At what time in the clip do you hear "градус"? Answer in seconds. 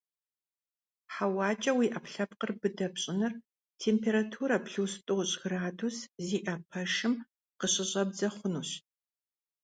5.43-5.97